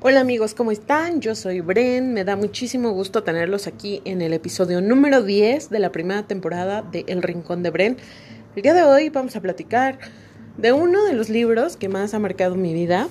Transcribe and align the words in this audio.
Hola 0.00 0.20
amigos, 0.20 0.54
¿cómo 0.54 0.70
están? 0.70 1.20
Yo 1.20 1.34
soy 1.34 1.60
Bren, 1.60 2.14
me 2.14 2.22
da 2.22 2.36
muchísimo 2.36 2.92
gusto 2.92 3.24
tenerlos 3.24 3.66
aquí 3.66 4.00
en 4.04 4.22
el 4.22 4.32
episodio 4.32 4.80
número 4.80 5.24
10 5.24 5.70
de 5.70 5.80
la 5.80 5.90
primera 5.90 6.22
temporada 6.22 6.82
de 6.82 7.04
El 7.08 7.20
Rincón 7.20 7.64
de 7.64 7.70
Bren. 7.70 7.96
El 8.54 8.62
día 8.62 8.74
de 8.74 8.84
hoy 8.84 9.08
vamos 9.08 9.34
a 9.34 9.40
platicar 9.40 9.98
de 10.56 10.70
uno 10.70 11.04
de 11.04 11.14
los 11.14 11.30
libros 11.30 11.76
que 11.76 11.88
más 11.88 12.14
ha 12.14 12.20
marcado 12.20 12.54
mi 12.54 12.74
vida, 12.74 13.08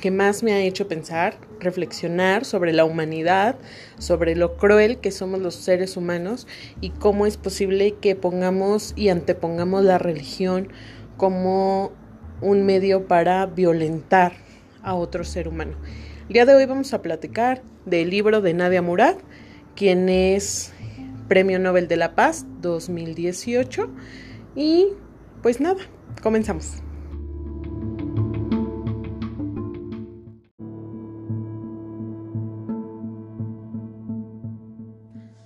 que 0.00 0.10
más 0.10 0.42
me 0.42 0.54
ha 0.54 0.60
hecho 0.62 0.88
pensar, 0.88 1.36
reflexionar 1.60 2.46
sobre 2.46 2.72
la 2.72 2.86
humanidad, 2.86 3.56
sobre 3.98 4.36
lo 4.36 4.56
cruel 4.56 4.96
que 4.96 5.10
somos 5.10 5.40
los 5.40 5.54
seres 5.54 5.98
humanos 5.98 6.46
y 6.80 6.90
cómo 6.92 7.26
es 7.26 7.36
posible 7.36 7.92
que 7.92 8.16
pongamos 8.16 8.94
y 8.96 9.10
antepongamos 9.10 9.84
la 9.84 9.98
religión 9.98 10.68
como 11.18 11.92
un 12.40 12.64
medio 12.64 13.06
para 13.06 13.44
violentar 13.44 14.45
a 14.86 14.94
otro 14.94 15.24
ser 15.24 15.48
humano. 15.48 15.76
El 16.28 16.32
día 16.32 16.46
de 16.46 16.54
hoy 16.54 16.64
vamos 16.64 16.94
a 16.94 17.02
platicar 17.02 17.62
del 17.84 18.08
libro 18.08 18.40
de 18.40 18.54
Nadia 18.54 18.80
Murad, 18.80 19.16
quien 19.74 20.08
es 20.08 20.72
Premio 21.28 21.58
Nobel 21.58 21.88
de 21.88 21.96
la 21.96 22.14
Paz 22.14 22.46
2018. 22.62 23.90
Y 24.54 24.86
pues 25.42 25.60
nada, 25.60 25.80
comenzamos. 26.22 26.82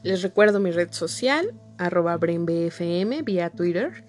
Les 0.02 0.22
recuerdo 0.22 0.60
mi 0.60 0.70
red 0.70 0.92
social, 0.92 1.54
arroba 1.78 2.16
BrenBFM 2.18 3.22
vía 3.22 3.50
Twitter. 3.50 4.04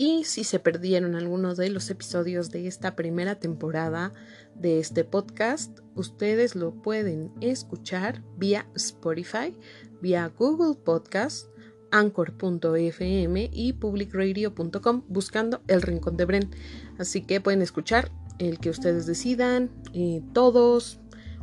Y 0.00 0.24
si 0.24 0.44
se 0.44 0.58
perdieron 0.58 1.14
algunos 1.14 1.58
de 1.58 1.68
los 1.68 1.90
episodios 1.90 2.50
de 2.50 2.66
esta 2.66 2.96
primera 2.96 3.34
temporada 3.34 4.14
de 4.54 4.78
este 4.78 5.04
podcast, 5.04 5.80
ustedes 5.94 6.54
lo 6.54 6.72
pueden 6.72 7.30
escuchar 7.42 8.22
vía 8.38 8.66
Spotify, 8.74 9.54
vía 10.00 10.32
Google 10.38 10.80
Podcast, 10.82 11.48
anchor.fm 11.90 13.50
y 13.52 13.74
publicradio.com 13.74 15.04
buscando 15.06 15.60
el 15.68 15.82
Rincón 15.82 16.16
de 16.16 16.24
Bren. 16.24 16.50
Así 16.96 17.20
que 17.20 17.42
pueden 17.42 17.60
escuchar 17.60 18.10
el 18.38 18.58
que 18.58 18.70
ustedes 18.70 19.04
decidan, 19.04 19.70
eh, 19.92 20.22
todos, 20.32 20.98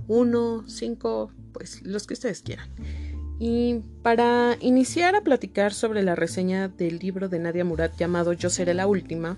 uno, 0.08 0.68
cinco, 0.68 1.32
pues 1.54 1.84
los 1.84 2.08
que 2.08 2.16
ustedes 2.16 2.42
quieran. 2.42 2.72
Y 3.40 3.82
para 4.02 4.58
iniciar 4.62 5.16
a 5.16 5.22
platicar 5.22 5.74
sobre 5.74 6.02
la 6.02 6.16
reseña 6.16 6.70
del 6.70 6.98
libro 6.98 7.30
de 7.30 7.40
Nadia 7.40 7.64
Murat 7.64 7.96
llamado 7.98 8.34
Yo 8.34 8.50
seré 8.50 8.74
la 8.74 8.88
última, 8.88 9.38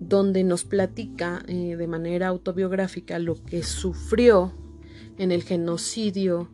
donde 0.00 0.44
nos 0.44 0.64
platica 0.64 1.42
eh, 1.46 1.76
de 1.76 1.86
manera 1.86 2.28
autobiográfica 2.28 3.18
lo 3.18 3.42
que 3.44 3.62
sufrió 3.62 4.54
en 5.18 5.30
el 5.30 5.42
genocidio 5.42 6.50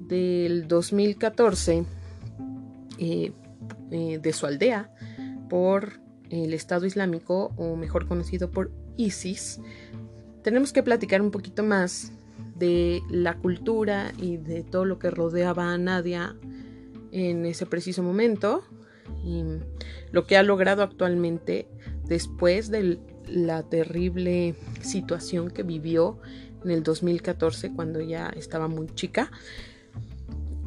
del 0.00 0.68
2014 0.68 1.84
eh, 2.98 3.32
eh, 3.90 4.18
de 4.22 4.32
su 4.32 4.46
aldea 4.46 4.92
por 5.48 6.00
el 6.28 6.52
Estado 6.52 6.86
Islámico, 6.86 7.52
o 7.56 7.76
mejor 7.76 8.06
conocido 8.06 8.50
por 8.50 8.70
ISIS, 8.96 9.60
tenemos 10.42 10.72
que 10.72 10.82
platicar 10.82 11.22
un 11.22 11.30
poquito 11.30 11.62
más 11.62 12.12
de 12.58 13.02
la 13.10 13.36
cultura 13.36 14.12
y 14.18 14.36
de 14.36 14.62
todo 14.62 14.84
lo 14.84 14.98
que 14.98 15.10
rodeaba 15.10 15.72
a 15.72 15.78
Nadia 15.78 16.36
en 17.12 17.46
ese 17.46 17.66
preciso 17.66 18.02
momento 18.02 18.64
y 19.24 19.42
lo 20.10 20.26
que 20.26 20.36
ha 20.36 20.42
logrado 20.42 20.82
actualmente 20.82 21.68
después 22.06 22.70
de 22.70 22.98
la 23.28 23.62
terrible 23.62 24.54
situación 24.80 25.50
que 25.50 25.62
vivió 25.62 26.18
en 26.64 26.70
el 26.70 26.82
2014 26.82 27.72
cuando 27.72 28.00
ya 28.00 28.28
estaba 28.36 28.68
muy 28.68 28.86
chica. 28.94 29.30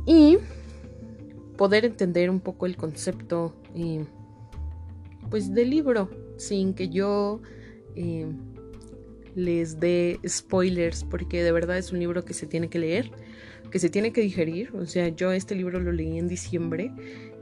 Y 0.05 0.37
poder 1.57 1.85
entender 1.85 2.29
un 2.29 2.39
poco 2.39 2.65
el 2.65 2.77
concepto 2.77 3.53
eh, 3.75 4.05
pues 5.29 5.53
del 5.53 5.69
libro 5.69 6.09
sin 6.37 6.73
que 6.73 6.89
yo 6.89 7.41
eh, 7.95 8.27
les 9.35 9.79
dé 9.79 10.19
spoilers 10.27 11.03
porque 11.03 11.43
de 11.43 11.51
verdad 11.51 11.77
es 11.77 11.91
un 11.91 11.99
libro 11.99 12.25
que 12.25 12.33
se 12.33 12.47
tiene 12.47 12.69
que 12.69 12.79
leer, 12.79 13.11
que 13.71 13.79
se 13.79 13.89
tiene 13.89 14.11
que 14.11 14.21
digerir. 14.21 14.75
O 14.75 14.85
sea, 14.85 15.09
yo 15.09 15.31
este 15.31 15.55
libro 15.55 15.79
lo 15.79 15.91
leí 15.91 16.17
en 16.17 16.27
diciembre 16.27 16.91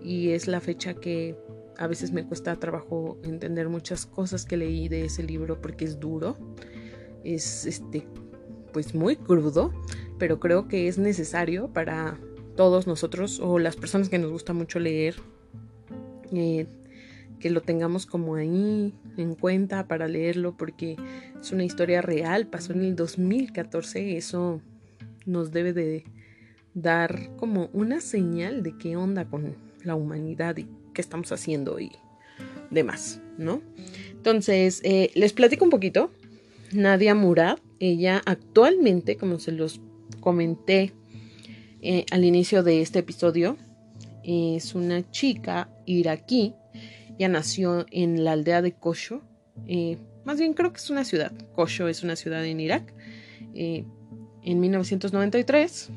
y 0.03 0.29
es 0.29 0.47
la 0.47 0.61
fecha 0.61 0.93
que 0.93 1.35
a 1.77 1.87
veces 1.87 2.11
me 2.11 2.25
cuesta 2.25 2.55
trabajo 2.57 3.17
entender 3.23 3.69
muchas 3.69 4.05
cosas 4.05 4.45
que 4.45 4.57
leí 4.57 4.87
de 4.89 5.05
ese 5.05 5.23
libro 5.23 5.61
porque 5.61 5.85
es 5.85 5.99
duro. 5.99 6.37
Es 7.23 7.65
este 7.65 8.07
pues 8.73 8.93
muy 8.93 9.15
crudo, 9.15 9.73
pero 10.19 10.39
creo 10.39 10.67
que 10.67 10.87
es 10.87 10.97
necesario 10.97 11.67
para 11.73 12.19
todos 12.55 12.87
nosotros 12.87 13.39
o 13.39 13.59
las 13.59 13.75
personas 13.75 14.09
que 14.09 14.17
nos 14.17 14.31
gusta 14.31 14.53
mucho 14.53 14.79
leer 14.79 15.15
eh, 16.33 16.67
que 17.39 17.49
lo 17.49 17.61
tengamos 17.61 18.05
como 18.05 18.35
ahí 18.35 18.93
en 19.17 19.35
cuenta 19.35 19.87
para 19.87 20.07
leerlo 20.07 20.55
porque 20.57 20.95
es 21.39 21.51
una 21.51 21.63
historia 21.63 22.01
real, 22.01 22.47
pasó 22.47 22.73
en 22.73 22.81
el 22.81 22.95
2014, 22.95 24.17
eso 24.17 24.61
nos 25.25 25.51
debe 25.51 25.73
de 25.73 26.03
dar 26.73 27.35
como 27.37 27.69
una 27.73 28.01
señal 28.01 28.63
de 28.63 28.77
qué 28.77 28.95
onda 28.95 29.25
con 29.25 29.55
la 29.83 29.95
humanidad 29.95 30.57
y 30.57 30.67
qué 30.93 31.01
estamos 31.01 31.31
haciendo 31.31 31.79
y 31.79 31.91
demás, 32.69 33.21
¿no? 33.37 33.61
Entonces, 34.11 34.81
eh, 34.83 35.11
les 35.15 35.33
platico 35.33 35.63
un 35.63 35.71
poquito. 35.71 36.11
Nadia 36.71 37.15
Murad, 37.15 37.59
ella 37.79 38.21
actualmente, 38.25 39.15
como 39.15 39.39
se 39.39 39.51
los 39.53 39.79
comenté 40.19 40.93
eh, 41.81 42.05
al 42.11 42.25
inicio 42.25 42.63
de 42.63 42.81
este 42.81 42.99
episodio, 42.99 43.57
es 44.23 44.75
una 44.75 45.09
chica 45.09 45.69
iraquí 45.85 46.53
ella 47.17 47.29
nació 47.29 47.85
en 47.91 48.23
la 48.23 48.33
aldea 48.33 48.61
de 48.61 48.73
Kosho. 48.73 49.23
Eh, 49.67 49.97
más 50.25 50.39
bien 50.39 50.53
creo 50.53 50.71
que 50.71 50.77
es 50.77 50.89
una 50.89 51.03
ciudad. 51.03 51.31
Kosho 51.55 51.87
es 51.87 52.03
una 52.03 52.15
ciudad 52.15 52.45
en 52.45 52.59
Irak. 52.59 52.93
Eh, 53.53 53.85
en 54.43 54.59
1993. 54.59 55.89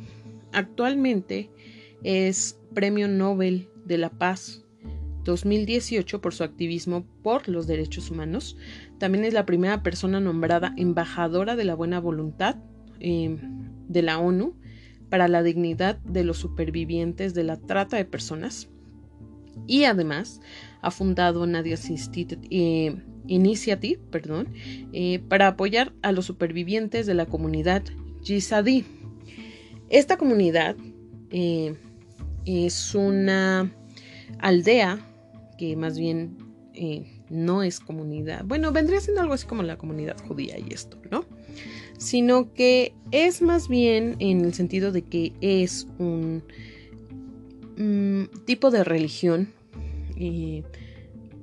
Actualmente 0.53 1.51
es 2.03 2.59
Premio 2.75 3.07
Nobel 3.07 3.69
de 3.85 3.99
la 3.99 4.11
Paz 4.11 4.65
2018 5.25 6.21
por 6.21 6.35
su 6.35 6.43
activismo 6.43 7.07
por 7.23 7.49
los 7.49 7.67
derechos 7.67 8.11
humanos. 8.11 8.57
También 8.99 9.25
es 9.25 9.35
la 9.35 9.47
primera 9.47 9.83
persona 9.83 10.21
nombrada 10.21 10.75
embajadora 10.77 11.57
de 11.57 11.65
la 11.65 11.75
buena 11.75 12.01
voluntad 12.01 12.57
eh, 12.99 13.39
de 13.89 14.03
la 14.03 14.19
ONU 14.19 14.57
para 15.11 15.29
la 15.29 15.43
dignidad 15.43 15.99
de 15.99 16.25
los 16.25 16.39
supervivientes 16.39 17.35
de 17.35 17.45
la 17.45 17.57
trata 17.57 17.97
de 17.97 18.05
personas. 18.05 18.69
Y 19.67 19.85
además 19.85 20.41
ha 20.83 20.91
fundado 20.91 21.47
Nadia's 21.47 21.89
eh, 22.51 22.97
Initiative 23.27 24.01
perdón, 24.11 24.49
eh, 24.93 25.21
para 25.29 25.49
apoyar 25.49 25.93
a 26.03 26.13
los 26.13 26.27
supervivientes 26.27 27.07
de 27.07 27.15
la 27.15 27.27
comunidad 27.27 27.83
Yizadi. 28.23 28.85
Esta 29.89 30.17
comunidad 30.17 30.77
eh, 31.31 31.75
es 32.45 32.95
una 32.95 33.73
aldea 34.39 34.99
que 35.59 35.77
más 35.77 35.99
bien 35.99 36.37
no 37.29 37.63
es 37.63 37.79
comunidad, 37.79 38.43
bueno, 38.47 38.73
vendría 38.73 39.01
siendo 39.01 39.21
algo 39.21 39.35
así 39.35 39.47
como 39.47 39.63
la 39.63 39.77
comunidad 39.77 40.17
judía 40.27 40.59
y 40.59 40.73
esto, 40.73 40.97
¿no? 41.11 41.27
Sino 41.99 42.55
que 42.55 42.95
es 43.11 43.43
más 43.43 43.69
bien 43.69 44.17
en 44.19 44.43
el 44.47 44.55
sentido 44.55 44.91
de 44.91 45.03
que 45.03 45.35
es 45.43 45.87
un 45.99 46.43
mm, 47.77 48.45
tipo 48.47 48.71
de 48.71 48.83
religión 48.83 49.53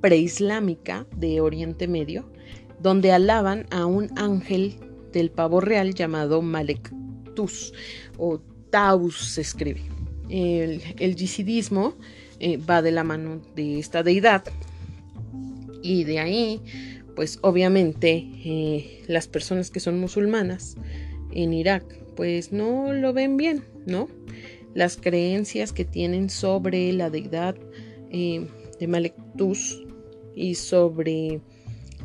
preislámica 0.00 1.06
de 1.16 1.40
Oriente 1.40 1.88
Medio, 1.88 2.30
donde 2.80 3.12
alaban 3.12 3.66
a 3.70 3.86
un 3.86 4.10
ángel 4.16 4.76
del 5.12 5.30
pavo 5.30 5.60
real 5.60 5.94
llamado 5.94 6.42
Malek 6.42 6.92
Tus 7.34 7.72
o 8.16 8.40
Taus 8.70 9.16
se 9.16 9.40
escribe. 9.40 9.82
El, 10.28 10.82
el 10.98 11.16
yisidismo 11.16 11.94
eh, 12.40 12.58
va 12.58 12.82
de 12.82 12.92
la 12.92 13.02
mano 13.02 13.40
de 13.56 13.78
esta 13.78 14.02
deidad 14.02 14.44
y 15.82 16.04
de 16.04 16.18
ahí, 16.18 16.60
pues 17.16 17.38
obviamente 17.42 18.26
eh, 18.44 19.04
las 19.06 19.26
personas 19.26 19.70
que 19.70 19.80
son 19.80 19.98
musulmanas 19.98 20.76
en 21.32 21.52
Irak, 21.52 21.84
pues 22.14 22.52
no 22.52 22.92
lo 22.92 23.12
ven 23.12 23.36
bien, 23.36 23.64
¿no? 23.86 24.08
Las 24.74 24.96
creencias 24.96 25.72
que 25.72 25.84
tienen 25.84 26.30
sobre 26.30 26.92
la 26.92 27.10
deidad 27.10 27.56
eh, 28.10 28.46
de 28.78 28.86
Malek 28.86 29.14
Tus 29.36 29.82
y 30.34 30.54
sobre 30.54 31.40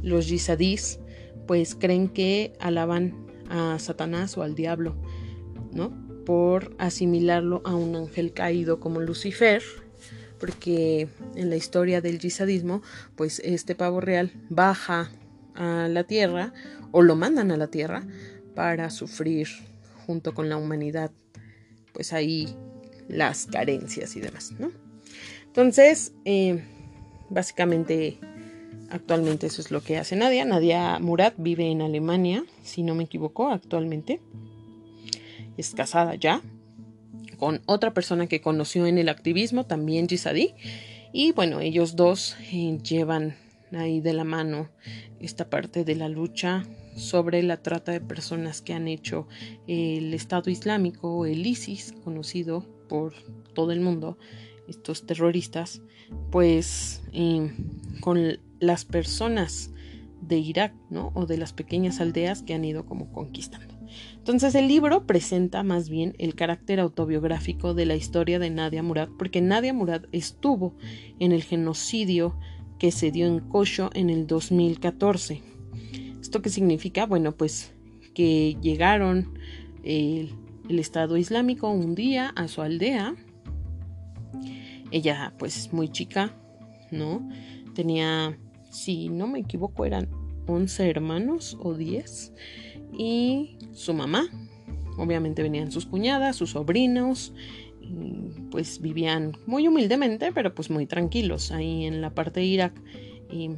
los 0.02 0.28
yisadís, 0.28 1.00
pues 1.48 1.76
creen 1.76 2.10
que 2.10 2.54
alaban 2.60 3.28
a 3.50 3.78
Satanás 3.80 4.38
o 4.38 4.44
al 4.44 4.56
diablo, 4.56 4.96
¿no? 5.72 5.92
Por 6.26 6.76
asimilarlo 6.78 7.62
a 7.66 7.76
un 7.76 7.96
ángel 7.96 8.34
caído 8.34 8.80
como 8.80 9.02
Lucifer, 9.02 9.62
porque 10.40 11.08
en 11.36 11.50
la 11.50 11.56
historia 11.56 12.02
del 12.02 12.20
yisadismo, 12.20 12.82
pues 13.16 13.40
este 13.40 13.76
pavo 13.76 14.02
real 14.02 14.32
baja 14.50 15.12
a 15.56 15.88
la 15.88 16.04
tierra 16.06 16.54
o 16.92 17.02
lo 17.02 17.16
mandan 17.16 17.52
a 17.52 17.58
la 17.58 17.68
tierra 17.68 18.06
para 18.56 18.90
sufrir 18.90 19.48
junto 20.06 20.34
con 20.34 20.50
la 20.50 20.58
humanidad, 20.58 21.12
pues 21.94 22.14
ahí 22.14 22.56
las 23.08 23.46
carencias 23.46 24.16
y 24.16 24.22
demás, 24.22 24.54
¿no? 24.60 24.72
Entonces, 25.54 26.14
eh, 26.26 26.64
básicamente, 27.30 28.18
actualmente 28.90 29.46
eso 29.46 29.62
es 29.62 29.70
lo 29.70 29.82
que 29.82 30.00
hace 30.00 30.16
Nadia. 30.16 30.46
Nadia 30.46 30.98
Murat 30.98 31.36
vive 31.38 31.70
en 31.70 31.84
Alemania, 31.84 32.44
si 32.64 32.82
no 32.82 32.96
me 32.96 33.04
equivoco, 33.04 33.50
actualmente. 33.50 34.20
Es 35.56 35.76
casada 35.76 36.16
ya 36.16 36.42
con 37.38 37.62
otra 37.68 37.94
persona 37.94 38.26
que 38.26 38.42
conoció 38.42 38.88
en 38.88 38.98
el 38.98 39.10
activismo, 39.10 39.68
también 39.68 40.10
Gisadi. 40.10 40.56
Y 41.12 41.34
bueno, 41.34 41.60
ellos 41.60 41.96
dos 41.96 42.36
eh, 42.52 42.80
llevan 42.82 43.36
ahí 43.74 44.02
de 44.02 44.14
la 44.14 44.24
mano 44.24 44.70
esta 45.20 45.52
parte 45.52 45.84
de 45.84 45.96
la 45.96 46.10
lucha 46.10 46.66
sobre 46.96 47.44
la 47.44 47.58
trata 47.58 47.92
de 47.92 48.02
personas 48.02 48.64
que 48.64 48.74
han 48.74 48.88
hecho 48.88 49.28
el 49.68 50.16
Estado 50.16 50.50
Islámico, 50.50 51.28
el 51.28 51.46
ISIS, 51.46 51.94
conocido 52.04 52.66
por 52.90 53.14
todo 53.54 53.72
el 53.72 53.82
mundo, 53.82 54.18
estos 54.68 55.06
terroristas, 55.06 55.82
pues 56.32 57.02
con 58.02 58.40
las 58.60 58.86
personas 58.86 59.72
de 60.22 60.38
Irak, 60.38 60.74
¿no? 60.90 61.12
O 61.16 61.26
de 61.26 61.38
las 61.38 61.54
pequeñas 61.54 62.00
aldeas 62.00 62.44
que 62.44 62.54
han 62.54 62.64
ido 62.66 62.86
como 62.86 63.12
conquistando. 63.12 63.74
Entonces 64.16 64.56
el 64.56 64.68
libro 64.68 65.06
presenta 65.06 65.64
más 65.64 65.90
bien 65.90 66.16
el 66.18 66.36
carácter 66.36 66.80
autobiográfico 66.80 67.74
de 67.74 67.86
la 67.86 67.96
historia 67.96 68.40
de 68.40 68.50
Nadia 68.50 68.82
Murad, 68.82 69.10
porque 69.18 69.42
Nadia 69.42 69.74
Murad 69.74 70.04
estuvo 70.12 70.76
en 71.20 71.32
el 71.32 71.44
genocidio 71.44 72.38
que 72.80 72.92
se 72.92 73.12
dio 73.12 73.28
en 73.28 73.40
Kosho 73.40 73.90
en 73.94 74.10
el 74.10 74.26
2014. 74.28 75.42
¿Esto 76.22 76.42
qué 76.42 76.50
significa? 76.50 77.06
Bueno, 77.06 77.36
pues 77.36 77.74
que 78.14 78.58
llegaron 78.62 79.38
el, 79.84 80.34
el 80.70 80.80
Estado 80.80 81.18
Islámico 81.18 81.70
un 81.70 81.96
día 81.96 82.30
a 82.30 82.48
su 82.48 82.62
aldea, 82.62 83.16
ella, 84.94 85.34
pues, 85.40 85.74
muy 85.74 85.90
chica, 85.90 86.36
¿no? 86.92 87.28
Tenía, 87.74 88.38
si 88.70 89.10
no 89.10 89.28
me 89.28 89.40
equivoco, 89.40 89.86
eran 89.86 90.08
11 90.46 90.90
hermanos 90.90 91.58
o 91.60 91.74
10. 91.74 92.34
Y 92.98 93.58
su 93.74 93.94
mamá. 93.94 94.30
Obviamente 94.98 95.42
venían 95.42 95.72
sus 95.72 95.88
cuñadas, 95.88 96.36
sus 96.36 96.52
sobrinos. 96.52 97.34
pues 98.52 98.80
vivían 98.80 99.34
muy 99.48 99.68
humildemente, 99.68 100.32
pero 100.32 100.54
pues 100.54 100.70
muy 100.70 100.86
tranquilos 100.86 101.52
ahí 101.52 101.86
en 101.86 102.00
la 102.00 102.14
parte 102.14 102.40
de 102.42 102.46
Irak. 102.46 102.82
Y 103.32 103.50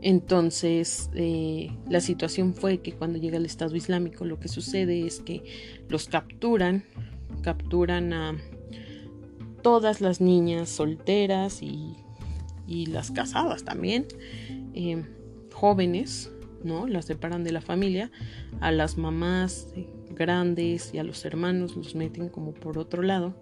entonces, 0.00 1.10
eh, 1.14 1.70
la 1.88 2.00
situación 2.00 2.54
fue 2.54 2.78
que 2.78 2.92
cuando 2.92 3.18
llega 3.18 3.36
el 3.36 3.44
Estado 3.44 3.76
Islámico, 3.76 4.24
lo 4.24 4.40
que 4.40 4.48
sucede 4.48 5.06
es 5.06 5.20
que 5.20 5.42
los 5.88 6.08
capturan, 6.08 6.84
capturan 7.42 8.12
a 8.14 8.38
todas 9.62 10.00
las 10.00 10.20
niñas 10.20 10.68
solteras 10.68 11.62
y, 11.62 11.96
las 12.86 13.10
casadas 13.10 13.64
también, 13.64 14.06
eh, 14.74 15.04
jóvenes, 15.52 16.30
¿no? 16.62 16.86
Las 16.86 17.06
separan 17.06 17.42
de 17.42 17.50
la 17.50 17.60
familia, 17.60 18.12
a 18.60 18.70
las 18.70 18.96
mamás 18.96 19.74
grandes 20.10 20.94
y 20.94 20.98
a 20.98 21.04
los 21.04 21.24
hermanos 21.24 21.76
los 21.76 21.96
meten 21.96 22.28
como 22.28 22.52
por 22.52 22.78
otro 22.78 23.02
lado 23.02 23.34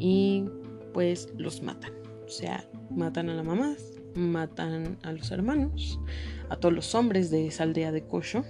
y 0.00 0.46
pues 0.92 1.28
los 1.36 1.62
matan. 1.62 1.92
O 2.26 2.28
sea, 2.28 2.68
matan 2.90 3.28
a 3.28 3.34
la 3.34 3.44
mamá, 3.44 3.76
matan 4.14 4.98
a 5.02 5.12
los 5.12 5.30
hermanos, 5.30 6.00
a 6.48 6.56
todos 6.56 6.74
los 6.74 6.94
hombres 6.96 7.30
de 7.30 7.46
esa 7.46 7.62
aldea 7.62 7.92
de 7.92 8.02
Kosho 8.02 8.44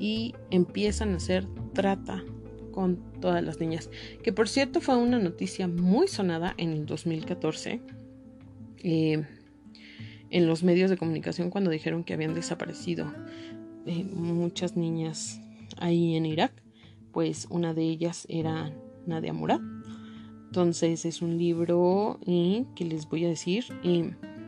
y 0.00 0.34
empiezan 0.50 1.12
a 1.12 1.16
hacer 1.16 1.46
trata 1.74 2.24
con 2.72 2.98
todas 3.20 3.42
las 3.42 3.60
niñas. 3.60 3.90
Que 4.22 4.32
por 4.32 4.48
cierto 4.48 4.80
fue 4.80 4.96
una 4.96 5.18
noticia 5.18 5.68
muy 5.68 6.08
sonada 6.08 6.54
en 6.56 6.70
el 6.70 6.86
2014 6.86 7.80
eh, 8.82 9.26
en 10.30 10.46
los 10.46 10.62
medios 10.62 10.90
de 10.90 10.96
comunicación 10.96 11.50
cuando 11.50 11.70
dijeron 11.70 12.04
que 12.04 12.14
habían 12.14 12.34
desaparecido 12.34 13.12
eh, 13.86 14.04
muchas 14.04 14.76
niñas 14.76 15.40
ahí 15.76 16.16
en 16.16 16.26
Irak. 16.26 16.52
Pues 17.12 17.46
una 17.50 17.74
de 17.74 17.82
ellas 17.82 18.26
era 18.28 18.72
Nadia 19.06 19.32
Murad. 19.32 19.60
Entonces 20.46 21.04
es 21.04 21.22
un 21.22 21.38
libro 21.38 22.18
eh, 22.26 22.64
que 22.74 22.84
les 22.84 23.08
voy 23.08 23.24
a 23.24 23.28
decir 23.28 23.64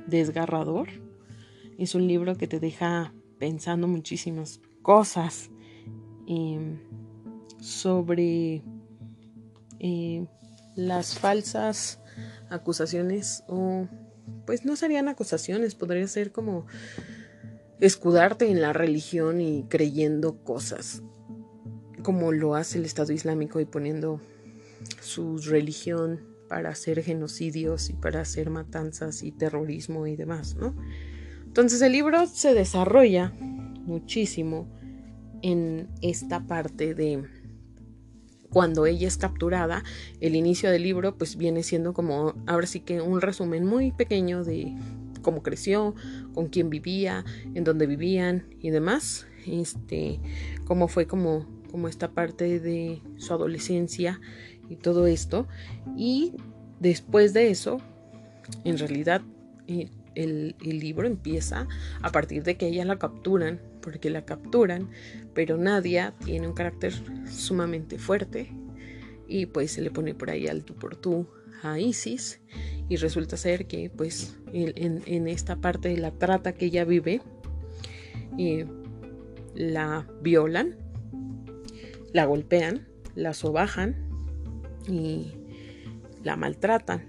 desgarrador. 0.07 0.89
Es 1.79 1.95
un 1.95 2.07
libro 2.07 2.37
que 2.37 2.47
te 2.47 2.61
deja 2.61 3.13
pensando 3.39 3.89
muchísimas 3.89 4.61
cosas 4.83 5.51
sobre 7.63 8.63
eh, 9.79 10.27
las 10.75 11.19
falsas 11.19 12.01
acusaciones 12.51 13.45
o 13.47 13.87
pues 14.47 14.65
no 14.65 14.75
serían 14.75 15.09
acusaciones, 15.09 15.77
podría 15.77 16.07
ser 16.09 16.33
como 16.33 16.67
escudarte 17.81 18.51
en 18.51 18.61
la 18.61 18.73
religión 18.73 19.41
y 19.41 19.65
creyendo 19.69 20.43
cosas 20.43 21.03
como 22.03 22.33
lo 22.33 22.57
hace 22.57 22.79
el 22.79 22.85
Estado 22.85 23.13
Islámico 23.13 23.61
y 23.61 23.65
poniendo 23.65 24.21
su 25.01 25.39
religión 25.39 26.21
para 26.49 26.71
hacer 26.71 27.03
genocidios 27.03 27.91
y 27.91 27.93
para 27.93 28.23
hacer 28.23 28.51
matanzas 28.51 29.23
y 29.23 29.31
terrorismo 29.31 30.09
y 30.09 30.17
demás, 30.17 30.57
¿no? 30.57 30.75
Entonces 31.45 31.81
el 31.81 31.93
libro 31.93 32.27
se 32.27 32.55
desarrolla 32.55 33.33
muchísimo 33.39 34.67
en 35.43 35.89
esta 36.01 36.41
parte 36.47 36.95
de 36.95 37.25
cuando 38.53 38.87
ella 38.87 39.09
es 39.09 39.17
capturada, 39.17 39.83
el 40.21 40.37
inicio 40.37 40.71
del 40.71 40.83
libro 40.83 41.17
pues 41.17 41.37
viene 41.37 41.63
siendo 41.63 41.95
como 41.95 42.35
ahora 42.47 42.67
sí 42.67 42.81
que 42.81 43.01
un 43.01 43.21
resumen 43.21 43.65
muy 43.65 43.93
pequeño 43.93 44.45
de 44.45 44.75
cómo 45.23 45.43
creció, 45.43 45.95
con 46.35 46.49
quién 46.49 46.69
vivía, 46.69 47.25
en 47.55 47.65
dónde 47.65 47.87
vivían 47.87 48.45
y 48.61 48.71
demás. 48.71 49.27
Este, 49.47 50.21
cómo 50.67 50.87
fue 50.87 51.07
como, 51.07 51.47
como 51.71 51.89
esta 51.89 52.11
parte 52.11 52.61
de 52.61 53.01
su 53.17 53.33
adolescencia 53.33 54.21
y 54.69 54.77
todo 54.77 55.07
esto. 55.07 55.47
Y 55.97 56.35
después 56.79 57.33
de 57.33 57.51
eso, 57.51 57.79
en 58.65 58.77
realidad 58.77 59.23
eh, 59.67 59.89
el, 60.15 60.57
el, 60.63 60.79
libro 60.79 61.07
empieza 61.07 61.67
a 62.03 62.13
partir 62.13 62.43
de 62.43 62.57
que 62.57 62.69
ella 62.69 62.85
la 62.85 62.99
capturan, 62.99 63.61
porque 63.83 64.09
la 64.09 64.25
capturan, 64.25 64.89
pero 65.35 65.59
Nadia 65.59 66.15
tiene 66.25 66.49
un 66.49 66.55
carácter 66.55 66.95
sumamente 67.31 67.99
fuerte 67.99 68.51
y 69.29 69.47
pues 69.47 69.73
se 69.73 69.83
le 69.83 69.91
pone 69.91 70.15
por 70.15 70.31
ahí 70.31 70.47
al 70.47 70.65
tú 70.65 70.75
por 70.75 70.97
tú 70.97 71.27
a 71.63 71.79
Isis 71.79 72.41
y 72.89 72.97
resulta 72.97 73.37
ser 73.37 73.67
que 73.67 73.91
pues 73.91 74.39
en, 74.53 75.29
esta 75.29 75.57
parte 75.57 75.89
de 75.89 75.99
la 75.99 76.11
trata 76.11 76.53
que 76.53 76.67
ella 76.67 76.85
vive 76.85 77.21
eh, 78.39 78.67
la 79.55 80.07
violan, 80.23 80.77
la 82.13 82.25
golpean, 82.25 82.89
la 83.15 83.35
sobajan 83.35 83.97
y 84.89 85.33
la 86.23 86.37
maltratan. 86.37 87.05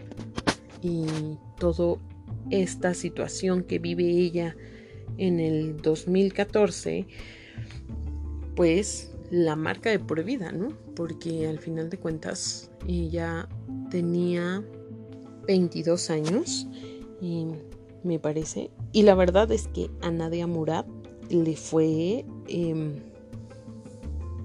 Y 0.81 1.05
todo 1.59 1.99
esta 2.49 2.93
situación 2.93 3.63
que 3.63 3.79
vive 3.79 4.03
ella 4.03 4.55
en 5.17 5.39
el 5.39 5.77
2014, 5.77 7.05
pues 8.55 9.11
la 9.29 9.55
marca 9.55 9.89
de 9.89 9.99
por 9.99 10.23
vida, 10.23 10.51
¿no? 10.51 10.69
Porque 10.95 11.47
al 11.47 11.59
final 11.59 11.89
de 11.89 11.97
cuentas 11.97 12.69
ella 12.87 13.47
tenía 13.89 14.63
22 15.47 16.09
años, 16.09 16.67
y 17.21 17.47
me 18.03 18.19
parece, 18.19 18.69
y 18.91 19.03
la 19.03 19.15
verdad 19.15 19.51
es 19.51 19.67
que 19.67 19.89
a 20.01 20.11
Nadia 20.11 20.45
Murad 20.45 20.85
le 21.29 21.55
fue 21.55 22.25
em, 22.47 22.99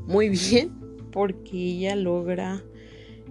muy 0.07 0.29
bien 0.51 0.73
porque 1.13 1.57
ella 1.57 1.97
logra 1.97 2.63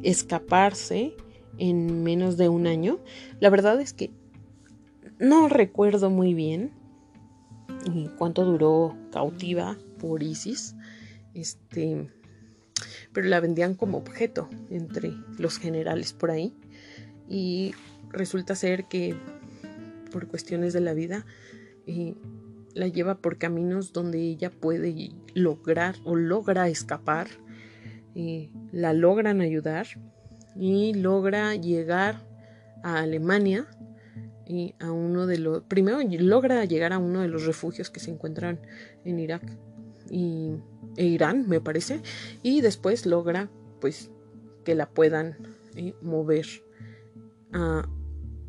escaparse 0.04 1.16
en 1.58 2.04
menos 2.04 2.38
de 2.38 2.50
un 2.50 2.68
año. 2.68 3.00
La 3.40 3.50
verdad 3.50 3.80
es 3.82 3.94
que 3.94 4.12
no 5.20 5.48
recuerdo 5.48 6.10
muy 6.10 6.34
bien 6.34 6.72
cuánto 8.18 8.46
duró 8.46 8.96
cautiva 9.12 9.78
por 10.00 10.24
ISIS. 10.24 10.76
Este, 11.34 12.10
pero 13.14 13.28
la 13.28 13.40
vendían 13.40 13.76
como 13.76 13.98
objeto 13.98 14.50
entre 14.70 15.14
los 15.38 15.58
generales 15.58 16.14
por 16.14 16.32
ahí. 16.32 16.54
Y 17.28 17.74
resulta 18.12 18.56
ser 18.56 18.86
que 18.86 19.16
por 20.12 20.28
cuestiones 20.28 20.74
de 20.74 20.82
la 20.82 20.94
vida 20.94 21.26
eh, 21.86 22.16
la 22.74 22.88
lleva 22.88 23.16
por 23.16 23.38
caminos 23.38 23.94
donde 23.94 24.20
ella 24.20 24.52
puede 24.52 25.12
lograr 25.34 25.96
o 26.04 26.16
logra 26.16 26.70
escapar. 26.70 27.28
Eh, 28.16 28.50
la 28.72 28.94
logran 28.94 29.42
ayudar 29.42 29.88
y 30.56 30.94
logra 30.94 31.56
llegar 31.56 32.26
a 32.84 33.00
Alemania 33.00 33.68
y 34.48 34.76
a 34.80 34.92
uno 34.92 35.28
de 35.28 35.40
los 35.40 35.64
primero 35.64 36.00
logra 36.20 36.64
llegar 36.66 36.94
a 36.94 37.00
uno 37.00 37.22
de 37.22 37.28
los 37.28 37.46
refugios 37.46 37.90
que 37.90 38.00
se 38.00 38.12
encuentran 38.12 38.60
en 39.04 39.20
Irak 39.20 39.44
y, 40.10 40.54
e 40.96 41.06
Irán, 41.06 41.48
me 41.48 41.60
parece, 41.60 42.02
y 42.44 42.62
después 42.62 43.06
logra 43.06 43.50
pues 43.82 44.10
que 44.64 44.74
la 44.74 44.90
puedan 44.90 45.36
eh, 45.76 45.94
mover 46.02 46.46
a 47.54 47.88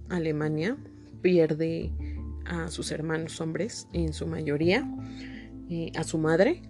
Alemania, 0.09 0.76
pierde 1.21 1.93
a 2.45 2.69
sus 2.69 2.93
hermanos 2.93 3.40
hombres 3.40 3.88
en 3.93 4.12
su 4.12 4.26
mayoría, 4.26 4.88
eh, 5.69 5.93
a 5.97 6.05
su 6.05 6.19
madre, 6.19 6.62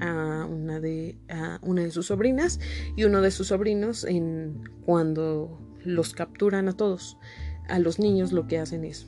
a 0.00 0.46
una, 0.48 0.80
de, 0.80 1.18
a 1.28 1.58
una 1.62 1.82
de 1.82 1.90
sus 1.90 2.06
sobrinas 2.06 2.60
y 2.96 3.04
uno 3.04 3.22
de 3.22 3.30
sus 3.30 3.48
sobrinos 3.48 4.04
en 4.04 4.62
cuando 4.84 5.58
los 5.84 6.12
capturan 6.14 6.68
a 6.68 6.76
todos. 6.76 7.16
A 7.68 7.78
los 7.78 7.98
niños 7.98 8.32
lo 8.32 8.46
que 8.46 8.58
hacen 8.58 8.84
es 8.84 9.06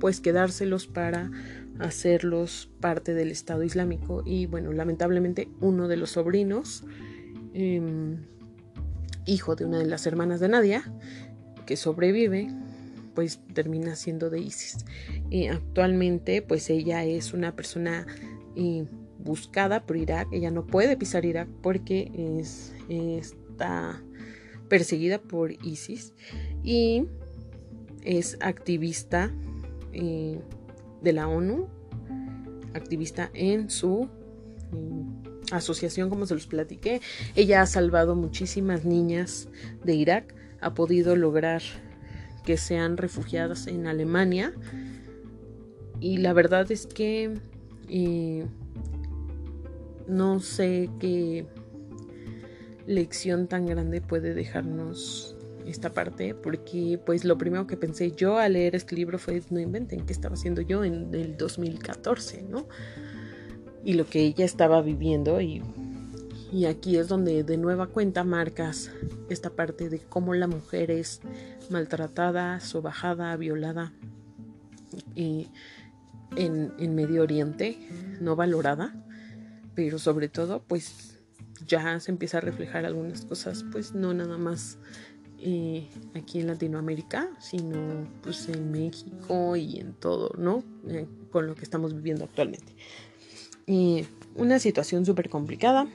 pues 0.00 0.20
quedárselos 0.20 0.86
para 0.86 1.30
hacerlos 1.78 2.70
parte 2.80 3.14
del 3.14 3.30
Estado 3.30 3.62
Islámico 3.62 4.22
y 4.24 4.46
bueno, 4.46 4.72
lamentablemente 4.72 5.48
uno 5.60 5.88
de 5.88 5.96
los 5.96 6.10
sobrinos, 6.10 6.84
em, 7.52 8.24
hijo 9.26 9.56
de 9.56 9.64
una 9.64 9.78
de 9.78 9.86
las 9.86 10.06
hermanas 10.06 10.40
de 10.40 10.48
Nadia, 10.48 10.82
que 11.66 11.76
sobrevive, 11.76 12.48
pues 13.14 13.40
termina 13.54 13.96
siendo 13.96 14.30
de 14.30 14.40
ISIS. 14.40 14.84
y 15.30 15.48
actualmente 15.48 16.42
pues 16.42 16.70
ella 16.70 17.04
es 17.04 17.32
una 17.32 17.56
persona 17.56 18.06
eh, 18.54 18.86
buscada 19.18 19.84
por 19.84 19.96
Irak, 19.96 20.28
ella 20.32 20.50
no 20.50 20.66
puede 20.66 20.96
pisar 20.96 21.24
Irak 21.24 21.48
porque 21.62 22.10
es, 22.38 22.74
está 22.88 24.02
perseguida 24.68 25.20
por 25.20 25.52
ISIS 25.64 26.12
y 26.62 27.06
es 28.06 28.38
activista 28.40 29.30
eh, 29.92 30.40
de 31.02 31.12
la 31.12 31.28
ONU, 31.28 31.68
activista 32.72 33.30
en 33.34 33.68
su 33.68 34.08
mm, 34.70 35.52
asociación, 35.52 36.08
como 36.08 36.24
se 36.24 36.34
los 36.34 36.46
platiqué. 36.46 37.02
Ella 37.34 37.60
ha 37.60 37.66
salvado 37.66 38.14
muchísimas 38.14 38.84
niñas 38.84 39.48
de 39.84 39.94
Irak, 39.94 40.34
ha 40.60 40.72
podido 40.72 41.16
lograr 41.16 41.62
que 42.44 42.56
sean 42.56 42.96
refugiadas 42.96 43.66
en 43.66 43.88
Alemania 43.88 44.54
y 46.00 46.18
la 46.18 46.32
verdad 46.32 46.70
es 46.70 46.86
que 46.86 47.34
eh, 47.88 48.46
no 50.06 50.38
sé 50.38 50.88
qué 51.00 51.46
lección 52.86 53.48
tan 53.48 53.66
grande 53.66 54.00
puede 54.00 54.32
dejarnos 54.32 55.35
esta 55.66 55.92
parte 55.92 56.34
porque 56.34 57.00
pues 57.04 57.24
lo 57.24 57.36
primero 57.38 57.66
que 57.66 57.76
pensé 57.76 58.12
yo 58.12 58.38
al 58.38 58.54
leer 58.54 58.74
este 58.76 58.94
libro 58.94 59.18
fue 59.18 59.42
no 59.50 59.60
inventen 59.60 60.06
qué 60.06 60.12
estaba 60.12 60.34
haciendo 60.34 60.62
yo 60.62 60.84
en 60.84 61.14
el 61.14 61.36
2014, 61.36 62.42
¿no? 62.42 62.66
Y 63.84 63.94
lo 63.94 64.06
que 64.06 64.20
ella 64.20 64.44
estaba 64.44 64.82
viviendo 64.82 65.40
y, 65.40 65.62
y 66.52 66.66
aquí 66.66 66.96
es 66.96 67.08
donde 67.08 67.44
de 67.44 67.56
nueva 67.56 67.88
cuenta 67.88 68.24
marcas 68.24 68.90
esta 69.28 69.50
parte 69.50 69.88
de 69.88 69.98
cómo 70.00 70.34
la 70.34 70.46
mujer 70.46 70.90
es 70.90 71.20
maltratada, 71.70 72.60
sobajada, 72.60 73.36
violada 73.36 73.92
y 75.14 75.48
en, 76.36 76.72
en 76.78 76.94
Medio 76.94 77.22
Oriente, 77.22 77.78
no 78.20 78.36
valorada, 78.36 78.94
pero 79.74 79.98
sobre 79.98 80.28
todo 80.28 80.62
pues 80.62 81.16
ya 81.66 81.98
se 82.00 82.10
empieza 82.10 82.38
a 82.38 82.40
reflejar 82.40 82.84
algunas 82.84 83.22
cosas, 83.22 83.64
pues 83.72 83.94
no 83.94 84.14
nada 84.14 84.38
más 84.38 84.78
eh, 85.40 85.86
aquí 86.14 86.40
en 86.40 86.48
Latinoamérica, 86.48 87.28
sino 87.40 88.06
pues 88.22 88.48
en 88.48 88.70
México 88.70 89.56
y 89.56 89.78
en 89.78 89.92
todo, 89.94 90.30
¿no? 90.38 90.62
Eh, 90.88 91.06
con 91.30 91.46
lo 91.46 91.54
que 91.54 91.62
estamos 91.62 91.94
viviendo 91.94 92.24
actualmente. 92.24 92.72
una 94.36 94.58
situación 94.58 95.04
súper 95.04 95.28
complicada. 95.28 95.88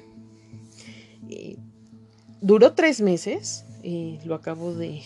duró 2.41 2.73
tres 2.73 3.01
meses, 3.01 3.65
lo 4.25 4.35
acabo 4.35 4.73
de, 4.75 5.01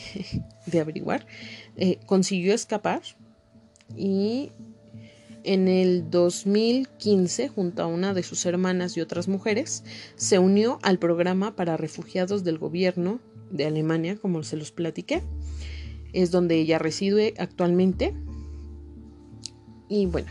averiguar. 0.80 1.26
Eh, 1.78 2.00
consiguió 2.06 2.54
escapar 2.54 3.02
y 3.96 4.52
en 5.44 5.68
el 5.68 6.10
2015, 6.10 7.50
junto 7.50 7.84
a 7.84 7.88
una 7.88 8.14
de 8.14 8.24
sus 8.24 8.46
hermanas 8.46 8.98
y 8.98 9.02
otras 9.02 9.28
mujeres, 9.28 9.84
se 10.16 10.40
unió 10.40 10.80
al 10.82 10.98
programa 10.98 11.56
para 11.56 11.78
refugiados 11.78 12.44
del 12.44 12.58
gobierno 12.58 13.20
de 13.52 13.66
Alemania, 13.66 14.18
como 14.18 14.44
se 14.44 14.58
los 14.58 14.72
platiqué. 14.72 15.22
Es 16.14 16.32
donde 16.32 16.56
ella 16.56 16.80
reside 16.80 17.34
actualmente. 17.38 18.14
Y 19.90 20.06
bueno, 20.08 20.28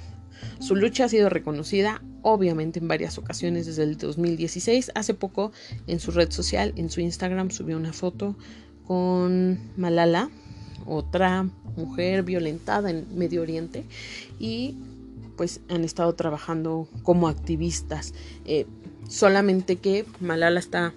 su 0.61 0.76
lucha 0.76 1.04
ha 1.04 1.09
sido 1.09 1.28
reconocida 1.28 2.02
obviamente 2.25 2.80
en 2.80 2.88
varias 2.88 3.18
ocasiones 3.18 3.66
desde 3.66 3.85
el 3.85 3.97
2016. 3.97 4.92
Hace 4.94 5.14
poco 5.14 5.52
en 5.87 6.00
su 6.00 6.11
red 6.11 6.30
social, 6.30 6.73
en 6.76 6.90
su 6.90 7.00
Instagram, 7.00 7.50
subió 7.50 7.76
una 7.76 7.92
foto 7.92 8.35
con 8.87 9.59
Malala, 9.76 10.30
otra 10.87 11.49
mujer 11.76 12.23
violentada 12.23 12.90
en 12.90 13.06
Medio 13.16 13.42
Oriente, 13.42 13.85
y 14.38 14.76
pues 15.37 15.61
han 15.68 15.85
estado 15.85 16.14
trabajando 16.14 16.88
como 17.02 17.28
activistas. 17.28 18.14
Eh, 18.47 18.66
solamente 19.09 19.76
que 19.76 20.06
Malala 20.21 20.61
está 20.61 20.94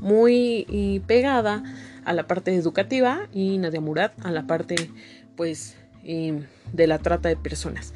muy 0.00 1.02
pegada 1.06 1.62
a 2.04 2.12
la 2.12 2.26
parte 2.26 2.54
educativa 2.54 3.28
y 3.32 3.58
Nadia 3.58 3.80
Murad 3.80 4.12
a 4.22 4.30
la 4.30 4.46
parte 4.46 4.90
pues 5.36 5.76
em, 6.04 6.44
de 6.72 6.86
la 6.86 6.98
trata 6.98 7.28
de 7.28 7.36
personas. 7.36 7.94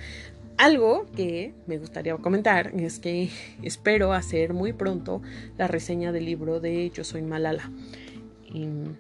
Algo 0.57 1.07
que 1.15 1.55
me 1.67 1.79
gustaría 1.79 2.17
comentar 2.17 2.73
es 2.75 2.99
que 2.99 3.31
espero 3.63 4.13
hacer 4.13 4.55
muy 4.55 4.73
pronto 4.73 5.23
la 5.57 5.69
reseña 5.69 6.11
del 6.11 6.25
libro 6.25 6.59
de 6.59 6.91
Yo 6.91 7.05
soy 7.05 7.23
Malala. 7.23 7.71
Em, 8.53 8.97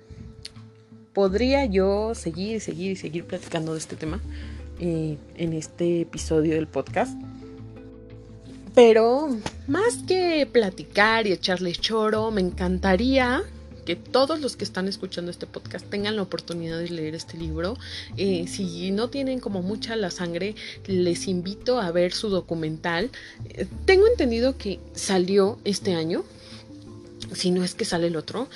podría 1.12 1.64
yo 1.64 2.14
seguir, 2.14 2.60
seguir 2.60 2.92
y 2.92 2.96
seguir 2.96 3.24
platicando 3.24 3.72
de 3.72 3.78
este 3.78 3.96
tema 3.96 4.20
eh, 4.78 5.18
en 5.36 5.52
este 5.52 6.02
episodio 6.02 6.54
del 6.54 6.68
podcast 6.68 7.18
pero 8.78 9.28
más 9.66 10.04
que 10.06 10.46
platicar 10.46 11.26
y 11.26 11.32
echarle 11.32 11.72
choro, 11.72 12.30
me 12.30 12.40
encantaría 12.40 13.42
que 13.84 13.96
todos 13.96 14.40
los 14.40 14.54
que 14.54 14.62
están 14.62 14.86
escuchando 14.86 15.32
este 15.32 15.48
podcast 15.48 15.84
tengan 15.90 16.14
la 16.14 16.22
oportunidad 16.22 16.78
de 16.78 16.88
leer 16.88 17.16
este 17.16 17.36
libro. 17.36 17.76
Eh, 18.16 18.46
si 18.46 18.92
no 18.92 19.10
tienen 19.10 19.40
como 19.40 19.62
mucha 19.62 19.96
la 19.96 20.12
sangre, 20.12 20.54
les 20.86 21.26
invito 21.26 21.80
a 21.80 21.90
ver 21.90 22.12
su 22.12 22.28
documental. 22.28 23.10
Eh, 23.48 23.66
tengo 23.84 24.06
entendido 24.06 24.56
que 24.56 24.78
salió 24.94 25.58
este 25.64 25.96
año, 25.96 26.22
si 27.32 27.50
no 27.50 27.64
es 27.64 27.74
que 27.74 27.84
sale 27.84 28.06
el 28.06 28.14
otro. 28.14 28.46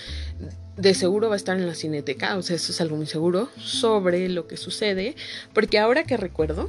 De 0.77 0.95
seguro 0.95 1.31
va 1.31 1.35
a 1.35 1.37
estar 1.37 1.59
en 1.59 1.67
la 1.67 1.75
cineteca, 1.75 2.37
o 2.37 2.43
sea, 2.43 2.55
eso 2.55 2.71
es 2.71 2.81
algo 2.81 2.95
muy 2.95 3.07
seguro 3.07 3.49
sobre 3.59 4.29
lo 4.29 4.47
que 4.47 4.57
sucede, 4.57 5.17
porque 5.53 5.81
ahora 5.81 6.05
que 6.05 6.17
recuerdo, 6.17 6.69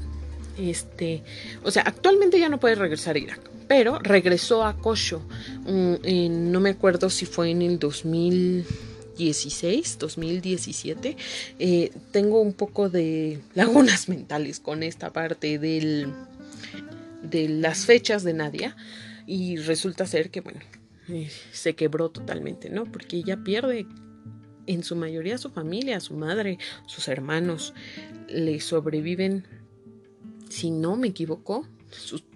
este, 0.58 1.24
o 1.64 1.72
sea, 1.72 1.84
actualmente 1.84 2.38
ya 2.40 2.50
no 2.50 2.60
puede 2.60 2.76
regresar 2.76 3.16
a 3.16 3.20
Irak, 3.20 3.40
pero 3.68 4.00
regresó 4.00 4.64
a 4.64 4.78
Kosho. 4.78 5.22
Mm, 5.66 6.52
no 6.52 6.60
me 6.60 6.72
acuerdo 6.72 7.10
si 7.10 7.26
fue 7.26 7.52
en 7.52 7.62
el 7.62 7.80
2016, 7.80 9.98
2017. 10.00 11.16
Eh, 11.60 11.92
tengo 12.12 12.42
un 12.42 12.54
poco 12.54 12.90
de 12.90 13.40
lagunas 13.56 14.10
mentales 14.10 14.60
con 14.60 14.84
esta 14.84 15.12
parte 15.12 15.58
del, 15.60 16.14
de 17.22 17.50
las 17.50 17.86
fechas 17.86 18.24
de 18.24 18.34
Nadia 18.34 18.76
y 19.26 19.58
resulta 19.58 20.06
ser 20.06 20.30
que, 20.30 20.42
bueno, 20.42 20.60
eh, 21.10 21.30
se 21.52 21.76
quebró 21.76 22.10
totalmente, 22.10 22.70
¿no? 22.70 22.86
Porque 22.86 23.18
ella 23.18 23.44
pierde 23.44 23.86
en 24.68 24.84
su 24.84 24.96
mayoría 24.96 25.38
su 25.38 25.50
familia, 25.50 26.00
su 26.00 26.14
madre, 26.14 26.60
sus 26.86 27.08
hermanos, 27.08 27.74
le 28.30 28.60
sobreviven 28.60 29.46
si 30.54 30.70
no 30.70 30.96
me 30.98 31.08
equivoco, 31.08 31.68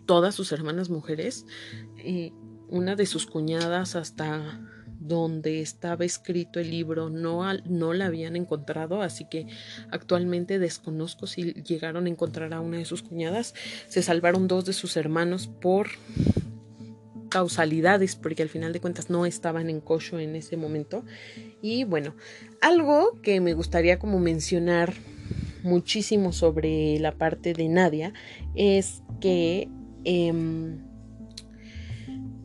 todas 0.08 0.34
sus 0.34 0.52
hermanas 0.52 0.90
mujeres, 0.90 1.46
y 2.04 2.34
una 2.68 2.96
de 2.96 3.06
sus 3.06 3.28
cuñadas 3.28 3.96
hasta 3.96 4.60
donde 5.00 5.62
estaba 5.62 6.04
escrito 6.04 6.60
el 6.60 6.72
libro 6.72 7.12
no, 7.12 7.44
no 7.66 7.94
la 7.94 8.08
habían 8.08 8.36
encontrado, 8.36 9.04
así 9.04 9.26
que 9.30 9.46
actualmente 9.92 10.58
desconozco 10.58 11.28
si 11.28 11.54
llegaron 11.54 12.08
a 12.08 12.10
encontrar 12.10 12.56
a 12.56 12.60
una 12.60 12.78
de 12.80 12.86
sus 12.86 13.04
cuñadas. 13.04 13.54
Se 13.88 14.02
salvaron 14.02 14.48
dos 14.48 14.66
de 14.66 14.74
sus 14.74 14.98
hermanos 14.98 15.48
por 15.48 15.88
causalidades, 17.30 18.16
porque 18.16 18.42
al 18.42 18.50
final 18.50 18.74
de 18.74 18.82
cuentas 18.82 19.12
no 19.12 19.28
estaban 19.28 19.70
en 19.70 19.80
Kosho 19.80 20.18
en 20.18 20.36
ese 20.36 20.58
momento. 20.58 21.06
Y 21.62 21.84
bueno, 21.84 22.16
algo 22.62 23.22
que 23.22 23.40
me 23.42 23.54
gustaría 23.54 24.00
como 24.00 24.20
mencionar 24.20 24.96
muchísimo 25.64 26.32
sobre 26.32 27.00
la 27.00 27.14
parte 27.14 27.54
de 27.54 27.68
Nadia 27.68 28.14
es 28.56 29.04
que 29.20 29.68
em, 30.04 30.80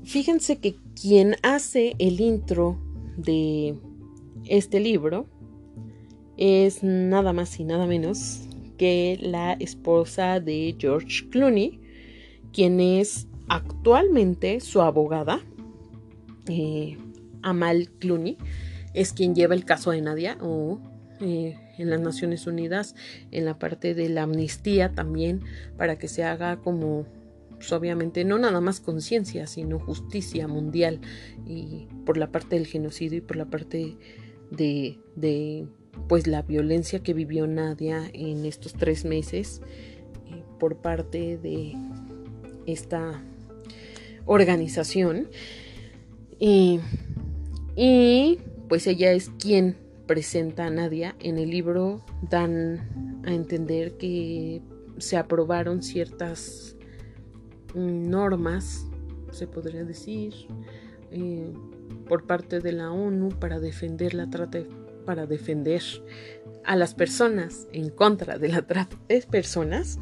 fíjense 0.04 0.59
que 0.59 0.76
quien 1.00 1.37
hace 1.42 1.95
el 1.99 2.21
intro 2.21 2.78
de 3.16 3.76
este 4.47 4.81
libro 4.81 5.26
es 6.37 6.83
nada 6.83 7.33
más 7.33 7.59
y 7.61 7.64
nada 7.64 7.87
menos 7.87 8.49
que 8.78 9.19
la 9.21 9.52
esposa 9.54 10.40
de 10.40 10.75
George 10.78 11.28
Clooney, 11.31 11.81
quien 12.52 12.81
es 12.81 13.28
actualmente 13.49 14.61
su 14.61 14.81
abogada, 14.81 15.40
eh, 16.49 16.97
Amal 17.42 17.90
Clooney, 17.99 18.38
es 18.95 19.12
quien 19.12 19.35
lleva 19.35 19.54
el 19.54 19.64
caso 19.64 19.90
de 19.90 20.00
Nadia 20.00 20.38
o 20.40 20.81
eh, 21.21 21.57
en 21.82 21.90
las 21.90 22.00
Naciones 22.00 22.46
Unidas 22.46 22.94
en 23.30 23.44
la 23.44 23.58
parte 23.58 23.94
de 23.94 24.08
la 24.08 24.22
amnistía 24.22 24.92
también 24.92 25.42
para 25.76 25.98
que 25.98 26.08
se 26.08 26.24
haga 26.24 26.56
como 26.56 27.06
pues, 27.56 27.72
obviamente 27.72 28.24
no 28.24 28.38
nada 28.38 28.60
más 28.60 28.80
conciencia 28.80 29.46
sino 29.46 29.78
justicia 29.78 30.48
mundial 30.48 31.00
y 31.46 31.88
por 32.06 32.16
la 32.16 32.32
parte 32.32 32.56
del 32.56 32.66
genocidio 32.66 33.18
y 33.18 33.22
por 33.22 33.36
la 33.36 33.46
parte 33.46 33.96
de, 34.50 34.98
de 35.16 35.66
pues 36.08 36.26
la 36.26 36.42
violencia 36.42 37.02
que 37.02 37.14
vivió 37.14 37.46
Nadia 37.46 38.10
en 38.12 38.44
estos 38.44 38.72
tres 38.74 39.04
meses 39.04 39.60
eh, 40.30 40.42
por 40.58 40.76
parte 40.76 41.38
de 41.38 41.74
esta 42.66 43.22
organización. 44.24 45.28
Y, 46.38 46.80
y 47.76 48.38
pues 48.68 48.86
ella 48.86 49.12
es 49.12 49.30
quien 49.38 49.76
presenta 50.06 50.66
a 50.66 50.71
Nadia. 50.71 51.14
En 51.21 51.38
el 51.38 51.50
libro 51.50 52.04
dan 52.28 53.23
a 53.25 53.32
entender 53.32 53.97
que 53.97 54.62
se 54.99 55.16
aprobaron 55.16 55.82
ciertas 55.82 56.76
mm, 57.75 58.11
normas, 58.11 58.87
se 59.30 59.47
podría 59.47 59.85
decir, 59.85 60.35
eh, 61.11 61.52
por 62.09 62.26
parte 62.26 62.61
de 62.61 62.73
la 62.73 62.90
ONU 62.90 63.30
para 63.30 63.61
defender 63.61 64.14
la 64.14 64.28
trata, 64.28 64.61
para 65.04 65.26
defender 65.26 65.82
a 66.64 66.76
las 66.76 66.94
personas 66.94 67.66
en 67.73 67.90
contra 67.90 68.38
de 68.38 68.49
la 68.49 68.62
trata 68.62 68.97
de 69.09 69.23
personas. 69.23 69.99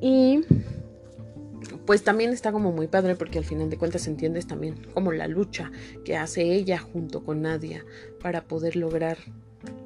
Y 0.00 0.40
pues 1.88 2.04
también 2.04 2.34
está 2.34 2.52
como 2.52 2.70
muy 2.70 2.86
padre 2.86 3.16
porque 3.16 3.38
al 3.38 3.46
final 3.46 3.70
de 3.70 3.78
cuentas 3.78 4.06
entiendes 4.06 4.46
también 4.46 4.74
como 4.92 5.10
la 5.10 5.26
lucha 5.26 5.72
que 6.04 6.18
hace 6.18 6.42
ella 6.42 6.76
junto 6.76 7.24
con 7.24 7.40
Nadia 7.40 7.82
para 8.20 8.44
poder 8.44 8.76
lograr 8.76 9.16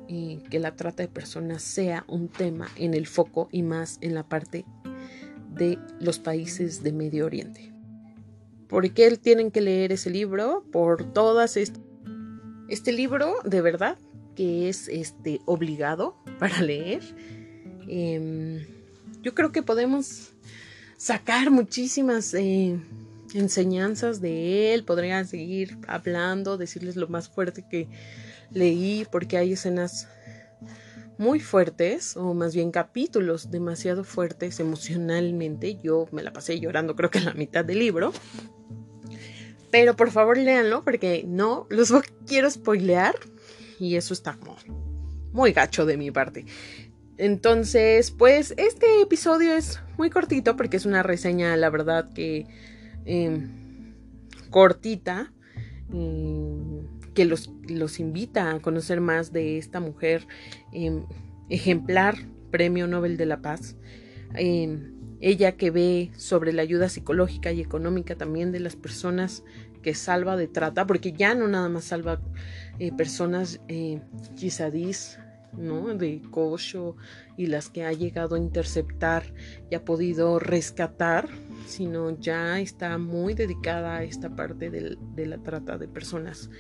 y 0.09 0.39
que 0.51 0.59
la 0.59 0.75
trata 0.75 1.05
de 1.05 1.09
personas 1.09 1.63
sea 1.63 2.05
un 2.09 2.27
tema 2.27 2.67
en 2.75 2.95
el 2.95 3.07
foco 3.07 3.49
y 3.53 3.63
más 3.63 3.99
en 4.01 4.17
la 4.17 4.29
parte 4.29 4.65
de 5.55 5.79
los 6.01 6.19
países 6.19 6.83
de 6.83 6.93
Medio 6.93 7.25
Oriente. 7.25 7.73
¿Por 8.67 8.93
qué 8.93 9.17
tienen 9.17 9.53
que 9.53 9.61
leer 9.61 9.93
ese 9.93 10.11
libro? 10.11 10.65
Por 10.73 11.05
todas 11.13 11.57
estas... 11.57 11.85
Este 12.69 12.91
libro, 12.91 13.37
de 13.45 13.61
verdad, 13.61 13.97
que 14.35 14.69
es 14.69 14.89
este 14.89 15.41
obligado 15.45 16.17
para 16.41 16.63
leer. 16.63 17.03
Em, 17.87 18.67
yo 19.23 19.37
creo 19.37 19.53
que 19.53 19.63
podemos 19.63 20.32
sacar 21.03 21.51
muchísimas 21.51 22.33
eh, 22.35 22.79
enseñanzas 23.35 24.21
de 24.21 24.73
él, 24.73 24.85
podría 24.85 25.25
seguir 25.25 25.77
hablando, 25.89 26.57
decirles 26.57 26.95
lo 26.95 27.09
más 27.09 27.29
fuerte 27.29 27.65
que 27.69 27.89
leí, 28.53 29.05
porque 29.11 29.37
hay 29.37 29.55
escenas 29.55 30.07
muy 31.19 31.41
fuertes, 31.41 32.17
o 32.17 32.35
más 32.35 32.55
bien 32.55 32.71
capítulos 32.71 33.51
demasiado 33.51 34.05
fuertes 34.05 34.61
emocionalmente. 34.61 35.77
Yo 35.83 36.07
me 36.13 36.23
la 36.23 36.33
pasé 36.33 36.61
llorando 36.61 36.95
creo 36.95 37.11
que 37.11 37.19
en 37.19 37.25
la 37.25 37.35
mitad 37.35 37.65
del 37.65 37.81
libro. 37.81 38.13
Pero 39.73 39.97
por 39.97 40.13
favor 40.13 40.39
léanlo 40.39 40.85
porque 40.85 41.25
no 41.27 41.67
los 41.69 41.93
quiero 42.29 42.49
spoilear 42.49 43.17
y 43.81 43.97
eso 43.97 44.15
está 44.15 44.39
muy 45.33 45.53
gacho 45.53 45.85
de 45.85 45.97
mi 45.97 46.13
parte. 46.13 46.45
Entonces, 47.19 48.11
pues 48.11 48.55
este 48.57 49.03
episodio 49.03 49.53
es 49.55 49.81
muy 49.99 50.11
cortito 50.11 50.57
porque 50.57 50.77
es 50.77 50.87
una 50.87 51.03
reseña, 51.03 51.57
la 51.57 51.71
verdad 51.71 52.11
que 52.13 52.47
em, 53.05 53.95
cortita, 54.51 55.33
em, 55.93 56.87
que 57.15 57.25
los, 57.25 57.51
los, 57.69 58.01
invita 58.01 58.51
a 58.51 58.61
conocer 58.61 59.01
más 59.01 59.33
de 59.33 59.59
esta 59.59 59.81
mujer 59.81 60.27
em, 60.73 61.05
ejemplar, 61.51 62.17
Premio 62.51 62.87
Nobel 62.87 63.17
de 63.17 63.27
la 63.27 63.43
Paz. 63.43 63.77
ella 65.21 65.53
que 65.53 65.71
ve 65.71 66.11
sobre 66.17 66.53
la 66.53 66.63
ayuda 66.63 66.89
psicológica 66.89 67.53
y 67.53 67.61
económica 67.61 68.17
también 68.17 68.51
de 68.51 68.59
las 68.61 68.75
personas 68.75 69.45
que 69.83 69.95
salva 69.95 70.37
de 70.37 70.49
trata, 70.49 70.87
porque 70.87 71.13
ya 71.13 71.35
no 71.35 71.49
nada 71.49 71.69
más 71.69 71.85
salva 71.85 72.21
eh, 72.79 72.93
personas 72.93 73.61
eh, 73.69 74.01
¿no? 75.57 75.95
de 75.95 76.23
Kosho 76.31 76.97
y 77.37 77.47
las 77.47 77.69
que 77.69 77.85
ha 77.85 77.93
llegado 77.93 78.37
a 78.37 78.39
interceptar 78.39 79.35
y 79.71 79.75
ha 79.75 79.85
podido 79.85 80.39
rescatar, 80.39 81.29
sino 81.67 82.19
ya 82.19 82.61
está 82.61 82.99
muy 82.99 83.35
dedicada 83.35 83.97
a 83.97 84.05
esta 84.05 84.35
parte 84.35 84.71
de 84.71 85.27
la 85.27 85.39
trata 85.39 85.79
de 85.79 85.89
personas. 85.89 86.51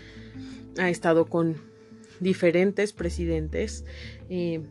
Ha 0.78 0.88
estado 0.88 1.26
con 1.26 1.57
diferentes 2.20 2.92
presidentes, 2.92 3.85
eh, 4.28 4.62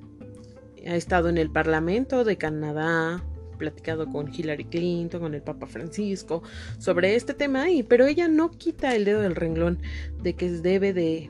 ha 0.87 0.95
estado 0.95 1.29
en 1.29 1.37
el 1.37 1.51
Parlamento 1.51 2.23
de 2.23 2.37
Canadá, 2.37 3.23
platicado 3.57 4.07
con 4.07 4.33
Hillary 4.33 4.65
Clinton, 4.65 5.21
con 5.21 5.35
el 5.35 5.43
Papa 5.43 5.67
Francisco 5.67 6.41
sobre 6.79 7.15
este 7.15 7.35
tema, 7.35 7.69
y, 7.69 7.83
pero 7.83 8.07
ella 8.07 8.27
no 8.27 8.49
quita 8.49 8.95
el 8.95 9.05
dedo 9.05 9.21
del 9.21 9.35
renglón 9.35 9.79
de 10.23 10.33
que 10.33 10.49
debe 10.49 10.93
de 10.93 11.29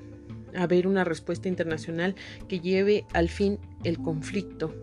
haber 0.55 0.87
una 0.87 1.03
respuesta 1.03 1.47
internacional 1.47 2.15
que 2.47 2.59
lleve 2.59 3.05
al 3.13 3.29
fin 3.29 3.59
el 3.83 3.97
conflicto 3.97 4.73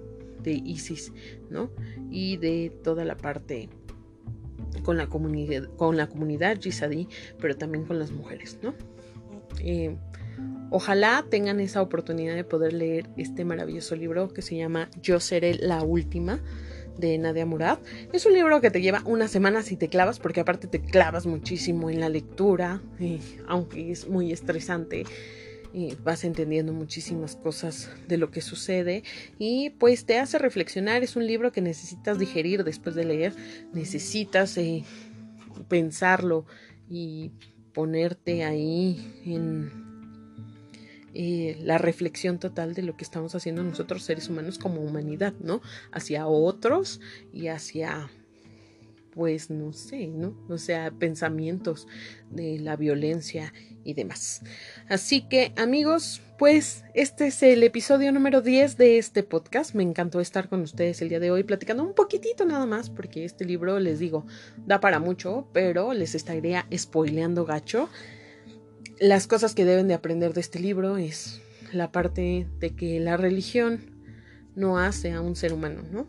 de 0.42 0.52
ISIS, 0.52 1.12
¿no? 1.50 1.70
Y 2.10 2.36
de 2.36 2.72
toda 2.82 3.04
la 3.04 3.16
parte 3.16 3.68
con 4.82 4.96
la 4.96 5.06
comunidad, 5.08 5.68
con 5.76 5.96
la 5.96 6.06
comunidad 6.06 6.58
yisadí, 6.58 7.08
pero 7.40 7.56
también 7.56 7.84
con 7.84 7.98
las 7.98 8.10
mujeres, 8.10 8.58
¿no? 8.62 8.74
Eh, 9.60 9.96
ojalá 10.70 11.24
tengan 11.28 11.60
esa 11.60 11.82
oportunidad 11.82 12.34
de 12.34 12.44
poder 12.44 12.72
leer 12.72 13.08
este 13.16 13.44
maravilloso 13.44 13.96
libro 13.96 14.28
que 14.28 14.42
se 14.42 14.56
llama 14.56 14.88
Yo 15.02 15.20
seré 15.20 15.54
la 15.54 15.82
última 15.82 16.40
de 16.98 17.16
Nadia 17.18 17.46
Murad. 17.46 17.78
Es 18.12 18.26
un 18.26 18.34
libro 18.34 18.60
que 18.60 18.70
te 18.70 18.80
lleva 18.80 19.02
una 19.04 19.28
semana 19.28 19.62
si 19.62 19.76
te 19.76 19.88
clavas, 19.88 20.18
porque 20.18 20.40
aparte 20.40 20.66
te 20.66 20.80
clavas 20.80 21.26
muchísimo 21.26 21.90
en 21.90 22.00
la 22.00 22.08
lectura, 22.08 22.82
eh, 22.98 23.20
aunque 23.46 23.92
es 23.92 24.08
muy 24.08 24.32
estresante 24.32 25.04
y 25.72 25.94
vas 25.96 26.24
entendiendo 26.24 26.72
muchísimas 26.72 27.36
cosas 27.36 27.90
de 28.06 28.16
lo 28.16 28.30
que 28.30 28.40
sucede 28.40 29.02
y 29.38 29.70
pues 29.70 30.04
te 30.06 30.18
hace 30.18 30.38
reflexionar. 30.38 31.02
Es 31.02 31.16
un 31.16 31.26
libro 31.26 31.52
que 31.52 31.60
necesitas 31.60 32.18
digerir 32.18 32.64
después 32.64 32.94
de 32.94 33.04
leer, 33.04 33.34
necesitas 33.72 34.56
eh, 34.56 34.84
pensarlo 35.68 36.46
y 36.88 37.32
ponerte 37.72 38.44
ahí 38.44 39.22
en 39.24 39.70
eh, 41.14 41.58
la 41.62 41.78
reflexión 41.78 42.38
total 42.38 42.74
de 42.74 42.82
lo 42.82 42.96
que 42.96 43.04
estamos 43.04 43.34
haciendo 43.34 43.62
nosotros 43.62 44.02
seres 44.02 44.28
humanos 44.28 44.58
como 44.58 44.80
humanidad, 44.80 45.34
¿no? 45.40 45.60
Hacia 45.92 46.26
otros 46.26 47.00
y 47.32 47.48
hacia 47.48 48.10
pues 49.18 49.50
no 49.50 49.72
sé, 49.72 50.06
¿no? 50.06 50.36
O 50.48 50.58
sea, 50.58 50.92
pensamientos 50.92 51.88
de 52.30 52.60
la 52.60 52.76
violencia 52.76 53.52
y 53.88 53.94
demás. 53.94 54.42
Así 54.90 55.22
que 55.22 55.52
amigos, 55.56 56.20
pues 56.38 56.84
este 56.92 57.28
es 57.28 57.42
el 57.42 57.62
episodio 57.62 58.12
número 58.12 58.42
10 58.42 58.76
de 58.76 58.98
este 58.98 59.22
podcast. 59.22 59.74
Me 59.74 59.82
encantó 59.82 60.20
estar 60.20 60.50
con 60.50 60.60
ustedes 60.60 61.00
el 61.00 61.08
día 61.08 61.20
de 61.20 61.30
hoy 61.30 61.42
platicando 61.42 61.82
un 61.82 61.94
poquitito 61.94 62.44
nada 62.44 62.66
más, 62.66 62.90
porque 62.90 63.24
este 63.24 63.46
libro, 63.46 63.80
les 63.80 63.98
digo, 63.98 64.26
da 64.66 64.78
para 64.78 64.98
mucho, 64.98 65.48
pero 65.54 65.94
les 65.94 66.14
estaría 66.14 66.66
spoileando 66.76 67.46
gacho. 67.46 67.88
Las 69.00 69.26
cosas 69.26 69.54
que 69.54 69.64
deben 69.64 69.88
de 69.88 69.94
aprender 69.94 70.34
de 70.34 70.42
este 70.42 70.60
libro 70.60 70.98
es 70.98 71.40
la 71.72 71.90
parte 71.90 72.46
de 72.60 72.76
que 72.76 73.00
la 73.00 73.16
religión 73.16 73.96
no 74.54 74.78
hace 74.78 75.12
a 75.12 75.22
un 75.22 75.34
ser 75.34 75.54
humano, 75.54 75.82
¿no? 75.90 76.06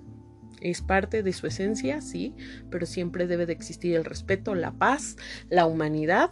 es 0.61 0.81
parte 0.81 1.23
de 1.23 1.31
su 1.31 1.47
esencia, 1.47 2.01
sí, 2.01 2.35
pero 2.69 2.85
siempre 2.85 3.27
debe 3.27 3.45
de 3.45 3.53
existir 3.53 3.95
el 3.95 4.03
respeto, 4.03 4.55
la 4.55 4.71
paz, 4.71 5.15
la 5.49 5.65
humanidad 5.65 6.31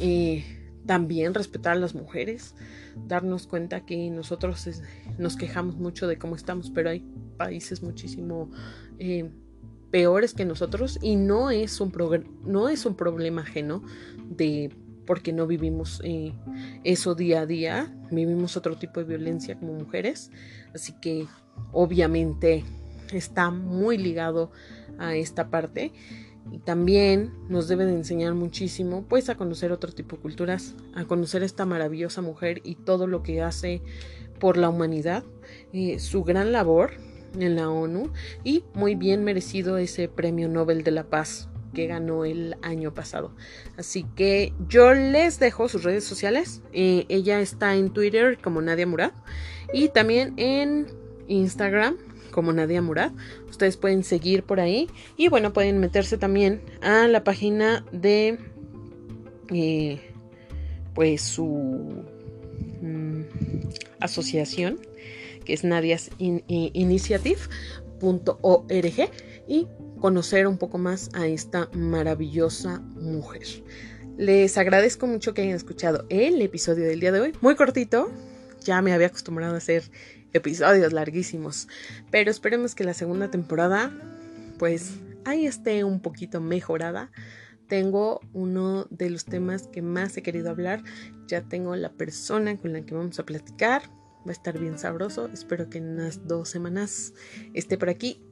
y 0.00 0.44
también 0.86 1.34
respetar 1.34 1.72
a 1.72 1.80
las 1.80 1.94
mujeres, 1.94 2.54
darnos 3.06 3.46
cuenta 3.46 3.86
que 3.86 4.10
nosotros 4.10 4.68
nos 5.18 5.36
quejamos 5.36 5.76
mucho 5.76 6.06
de 6.06 6.18
cómo 6.18 6.36
estamos, 6.36 6.70
pero 6.70 6.90
hay 6.90 7.04
países 7.36 7.82
muchísimo 7.82 8.50
eh, 8.98 9.30
peores 9.90 10.34
que 10.34 10.44
nosotros 10.44 10.98
y 11.00 11.16
no 11.16 11.50
es 11.50 11.80
un, 11.80 11.92
no 12.44 12.68
es 12.68 12.86
un 12.86 12.94
problema 12.96 13.42
ajeno 13.42 13.82
de 14.28 14.70
porque 15.06 15.32
no 15.32 15.46
vivimos 15.46 16.00
eh, 16.02 16.32
eso 16.82 17.14
día 17.14 17.42
a 17.42 17.46
día, 17.46 17.94
vivimos 18.10 18.56
otro 18.56 18.76
tipo 18.76 19.00
de 19.00 19.06
violencia 19.06 19.58
como 19.58 19.74
mujeres, 19.74 20.30
así 20.74 20.94
que 21.00 21.26
obviamente 21.72 22.64
está 23.12 23.50
muy 23.50 23.98
ligado 23.98 24.50
a 24.98 25.14
esta 25.14 25.50
parte 25.50 25.92
y 26.50 26.58
también 26.58 27.32
nos 27.48 27.68
debe 27.68 27.86
de 27.86 27.94
enseñar 27.94 28.34
muchísimo 28.34 29.04
pues 29.08 29.28
a 29.28 29.36
conocer 29.36 29.72
otro 29.72 29.92
tipo 29.92 30.16
de 30.16 30.22
culturas, 30.22 30.74
a 30.94 31.04
conocer 31.04 31.42
esta 31.42 31.64
maravillosa 31.64 32.22
mujer 32.22 32.60
y 32.64 32.74
todo 32.74 33.06
lo 33.06 33.22
que 33.22 33.42
hace 33.42 33.82
por 34.38 34.56
la 34.56 34.68
humanidad, 34.68 35.24
eh, 35.72 35.98
su 35.98 36.24
gran 36.24 36.52
labor 36.52 36.92
en 37.38 37.56
la 37.56 37.70
ONU 37.70 38.12
y 38.44 38.64
muy 38.74 38.94
bien 38.94 39.24
merecido 39.24 39.78
ese 39.78 40.08
premio 40.08 40.48
Nobel 40.48 40.84
de 40.84 40.90
la 40.90 41.04
Paz 41.04 41.48
que 41.72 41.86
ganó 41.86 42.24
el 42.24 42.56
año 42.62 42.94
pasado. 42.94 43.32
Así 43.76 44.06
que 44.14 44.52
yo 44.68 44.94
les 44.94 45.40
dejo 45.40 45.68
sus 45.68 45.82
redes 45.82 46.04
sociales. 46.04 46.62
Eh, 46.72 47.04
ella 47.08 47.40
está 47.40 47.74
en 47.74 47.90
Twitter 47.92 48.38
como 48.40 48.62
Nadia 48.62 48.86
Murad 48.86 49.12
y 49.72 49.88
también 49.88 50.34
en 50.36 50.86
Instagram 51.26 51.96
como 52.34 52.52
Nadia 52.52 52.82
Murad. 52.82 53.12
Ustedes 53.48 53.76
pueden 53.76 54.02
seguir 54.02 54.42
por 54.42 54.58
ahí 54.58 54.88
y 55.16 55.28
bueno, 55.28 55.52
pueden 55.52 55.78
meterse 55.78 56.18
también 56.18 56.60
a 56.82 57.06
la 57.06 57.22
página 57.22 57.86
de 57.92 58.40
eh, 59.52 60.00
pues 60.94 61.22
su 61.22 62.04
mm, 62.82 63.20
asociación 64.00 64.80
que 65.44 65.52
es 65.52 65.62
Nadias 65.62 66.10
Initiative.org 66.18 69.10
y 69.46 69.68
conocer 70.00 70.48
un 70.48 70.58
poco 70.58 70.78
más 70.78 71.10
a 71.14 71.28
esta 71.28 71.68
maravillosa 71.72 72.80
mujer. 72.96 73.46
Les 74.16 74.58
agradezco 74.58 75.06
mucho 75.06 75.34
que 75.34 75.42
hayan 75.42 75.54
escuchado 75.54 76.04
el 76.08 76.42
episodio 76.42 76.84
del 76.86 76.98
día 77.00 77.12
de 77.12 77.20
hoy, 77.20 77.32
muy 77.40 77.54
cortito, 77.56 78.10
ya 78.64 78.80
me 78.80 78.92
había 78.92 79.08
acostumbrado 79.08 79.54
a 79.54 79.58
hacer 79.58 79.90
episodios 80.34 80.92
larguísimos, 80.92 81.68
pero 82.10 82.30
esperemos 82.30 82.74
que 82.74 82.84
la 82.84 82.92
segunda 82.92 83.30
temporada 83.30 83.90
pues 84.58 84.94
ahí 85.24 85.46
esté 85.46 85.84
un 85.84 86.00
poquito 86.00 86.40
mejorada. 86.40 87.10
Tengo 87.66 88.20
uno 88.32 88.86
de 88.90 89.08
los 89.10 89.24
temas 89.24 89.68
que 89.68 89.80
más 89.80 90.16
he 90.16 90.22
querido 90.22 90.50
hablar, 90.50 90.82
ya 91.26 91.42
tengo 91.48 91.74
la 91.76 91.92
persona 91.92 92.56
con 92.58 92.74
la 92.74 92.82
que 92.82 92.94
vamos 92.94 93.18
a 93.18 93.24
platicar, 93.24 93.82
va 94.26 94.30
a 94.30 94.32
estar 94.32 94.58
bien 94.58 94.78
sabroso, 94.78 95.28
espero 95.32 95.70
que 95.70 95.78
en 95.78 95.94
unas 95.94 96.28
dos 96.28 96.50
semanas 96.50 97.14
esté 97.54 97.78
por 97.78 97.88
aquí 97.88 98.22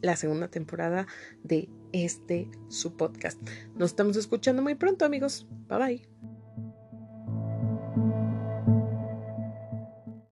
la 0.00 0.16
segunda 0.16 0.48
temporada 0.48 1.06
de 1.42 1.68
este 1.92 2.50
su 2.68 2.96
podcast. 2.96 3.38
Nos 3.74 3.90
estamos 3.90 4.16
escuchando 4.16 4.62
muy 4.62 4.76
pronto 4.76 5.04
amigos, 5.04 5.46
bye 5.68 5.78
bye. 5.78 6.39